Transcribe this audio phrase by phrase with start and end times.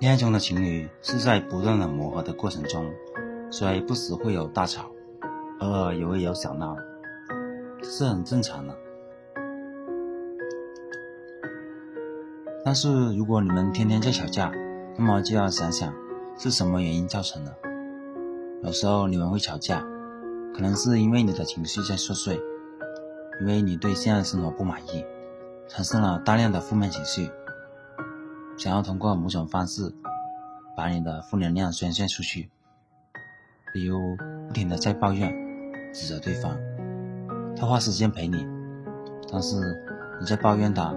[0.00, 2.90] 恋爱中的情侣是在不断的磨合的过程中，
[3.50, 4.90] 所以不时会有大吵，
[5.58, 6.74] 偶尔也会有小闹，
[7.82, 8.74] 是很正常的。
[12.64, 14.50] 但是如果你们天天在吵架，
[14.96, 15.94] 那么就要想想
[16.38, 17.54] 是什么原因造成的。
[18.62, 19.84] 有时候你们会吵架，
[20.54, 22.40] 可能是因为你的情绪在作祟，
[23.42, 25.04] 因为你对现在生活不满意，
[25.68, 27.30] 产生了大量的负面情绪，
[28.60, 29.90] 想要通过某种方式
[30.76, 32.50] 把你的负能量宣泄出去，
[33.72, 33.98] 比如
[34.46, 35.32] 不停的在抱怨、
[35.94, 36.58] 指责对方，
[37.56, 38.46] 他花时间陪你，
[39.32, 39.56] 但是
[40.20, 40.94] 你在抱怨他。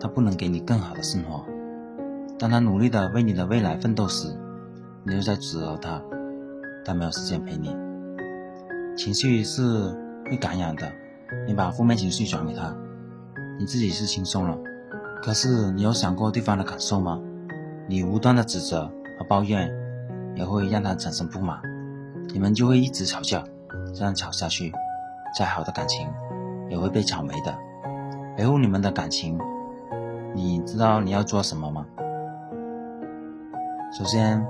[0.00, 1.44] 他不能给你更好的生活。
[2.38, 4.28] 当他努力的为你的未来奋斗时，
[5.02, 6.00] 你又在指责他，
[6.84, 7.74] 他没有时间陪你。
[8.96, 9.62] 情绪是
[10.26, 10.92] 会感染的，
[11.48, 12.76] 你把负面情绪转给他，
[13.58, 14.56] 你自己是轻松了，
[15.22, 17.20] 可是你有想过对方的感受吗？
[17.86, 19.70] 你无端的指责和抱怨，
[20.34, 21.60] 也会让他产生不满，
[22.32, 23.44] 你们就会一直吵架，
[23.94, 24.72] 这样吵下去，
[25.36, 26.08] 再好的感情
[26.68, 27.54] 也会被吵没的。
[28.38, 29.38] 维护你们的感情。
[30.34, 31.86] 你知道你要做什么吗？
[33.90, 34.46] 首先，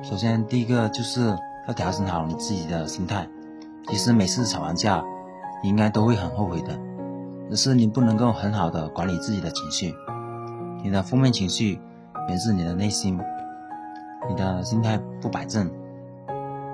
[0.00, 1.36] 首先第一个就是
[1.66, 3.28] 要调整好你自己的心态。
[3.88, 5.04] 其实每次吵完架，
[5.62, 6.78] 你应该都会很后悔的，
[7.50, 9.92] 只是你不能够很好的管理自己的情绪。
[10.84, 11.80] 你的负面情绪
[12.28, 13.18] 源自你的内心，
[14.28, 15.68] 你的心态不摆正，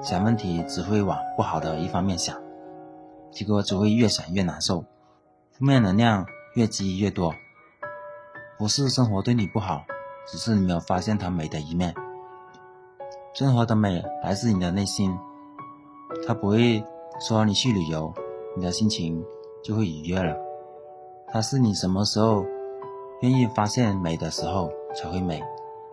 [0.03, 2.37] 想问题只会往不好的一方面想，
[3.31, 4.85] 结果只会越想越难受，
[5.53, 6.27] 负面能量。
[6.55, 7.35] 越积越多，
[8.57, 9.85] 不是生活对你不好，
[10.27, 11.95] 只是你没有发现它美的一面。
[13.35, 15.15] 生活的美来自你的内心，
[16.27, 16.83] 它不会
[17.21, 18.11] 说你去旅游，
[18.57, 19.23] 你的心情
[19.63, 20.35] 就会愉悦了。
[21.29, 22.45] 它是你什么时候
[23.21, 25.43] 愿意发现美的时候才会美。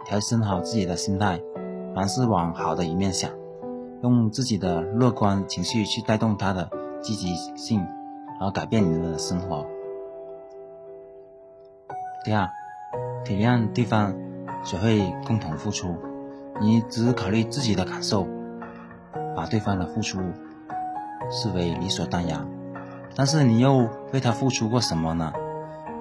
[0.06, 1.42] 调整好自己的心态，
[1.96, 3.32] 凡事往好的一面想，
[4.02, 6.70] 用自己的乐观情绪去带动它的
[7.02, 9.66] 积极性，然后改变你的生活。
[12.26, 12.50] 第二，
[13.24, 14.14] 体谅对方，
[14.66, 15.96] 学会共同付出。
[16.60, 18.28] 你只考虑自己的感受，
[19.34, 20.20] 把对方的付出
[21.32, 22.46] 视为理所当然，
[23.16, 25.32] 但是你又为他付出过什么呢？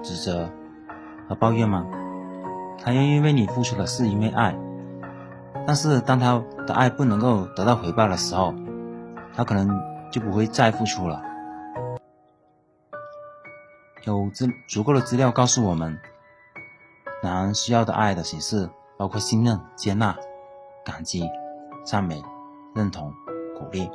[0.01, 0.49] 指责
[1.29, 1.85] 和抱怨吗？
[2.83, 4.55] 他愿意为你付出的是因为爱，
[5.65, 8.53] 但是当他的爱不能够得到回报的时候，
[9.35, 9.69] 他可能
[10.11, 11.21] 就不会再付出了。
[14.05, 15.99] 有资足够的资料告诉我们。
[17.21, 20.13] 男人需要的爱的形式包括信任、接纳、
[20.83, 21.23] 感激、
[21.85, 22.21] 赞美、
[22.75, 23.13] 认同、
[23.57, 23.89] 鼓励。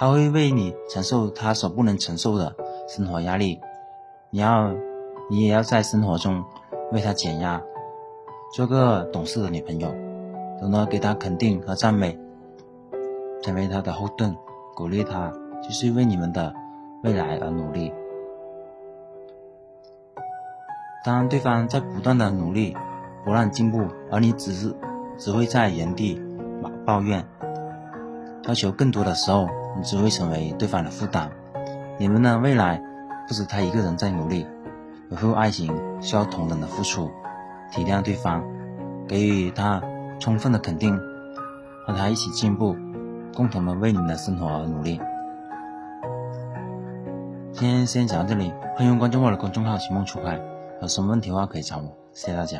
[0.00, 2.56] 他会为你承受他所不能承受的
[2.88, 3.60] 生活压力，
[4.30, 4.72] 你要，
[5.28, 6.42] 你也要在生活中
[6.90, 7.60] 为他减压，
[8.54, 9.92] 做个懂事的女朋友，
[10.58, 12.18] 懂得给他肯定和赞美，
[13.42, 14.34] 成为他的后盾，
[14.74, 15.30] 鼓励他
[15.60, 16.54] 继续为你们的
[17.02, 17.92] 未来而努力。
[21.04, 22.74] 当对方在不断的努力，
[23.22, 24.74] 不断进步，而你只是
[25.18, 26.18] 只会在原地
[26.62, 27.22] 抱抱怨，
[28.44, 31.30] 要求更多的时候，你只会成为对方的负担。
[31.98, 32.82] 你们的未来
[33.28, 34.46] 不止他一个人在努力，
[35.10, 37.10] 维护爱情需要同等的付出，
[37.70, 38.42] 体谅对方，
[39.06, 39.82] 给予他
[40.18, 40.98] 充分的肯定，
[41.86, 42.74] 和他一起进步，
[43.34, 45.00] 共同的为你们的生活而努力。
[47.52, 50.40] 今天先讲到这里，欢迎关注我的公众号“寻梦初开”。
[50.80, 52.58] 有什么问题的话可以找我，谢谢大家。